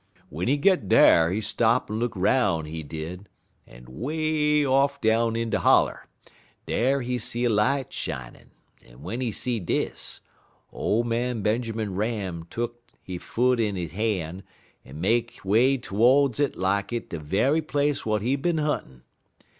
W'en 0.31 0.47
he 0.47 0.57
git 0.57 0.89
dar 0.89 1.29
he 1.29 1.39
stop 1.41 1.87
en 1.87 1.99
look 1.99 2.15
'roun', 2.15 2.65
he 2.65 2.81
did, 2.81 3.29
en 3.67 3.85
'way 3.87 4.65
off 4.65 4.99
down 4.99 5.35
in 5.35 5.51
de 5.51 5.59
holler, 5.59 6.07
dar 6.65 7.01
he 7.01 7.19
see 7.19 7.45
a 7.45 7.49
light 7.51 7.93
shinin', 7.93 8.49
en 8.83 8.93
w'en 8.93 9.21
he 9.21 9.31
see 9.31 9.59
dis, 9.59 10.21
ole 10.73 11.03
man 11.03 11.43
Benjermun 11.43 11.95
Ram 11.95 12.47
tuck 12.49 12.73
he 13.03 13.19
foot 13.19 13.59
in 13.59 13.75
he 13.75 13.87
han', 13.89 14.41
en 14.83 14.99
make 14.99 15.29
he 15.33 15.39
way 15.43 15.77
todes 15.77 16.39
it 16.39 16.53
des 16.53 16.59
lak 16.59 16.91
it 16.91 17.11
de 17.11 17.19
ve'y 17.19 17.61
place 17.61 17.99
w'at 17.99 18.23
he 18.23 18.35
bin 18.35 18.57
huntin'. 18.57 19.03